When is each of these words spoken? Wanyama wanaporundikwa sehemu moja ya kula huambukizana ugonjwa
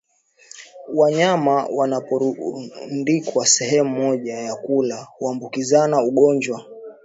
Wanyama 0.93 1.65
wanaporundikwa 1.67 3.45
sehemu 3.45 3.89
moja 3.99 4.33
ya 4.33 4.55
kula 4.55 5.07
huambukizana 5.17 6.03
ugonjwa 6.03 6.65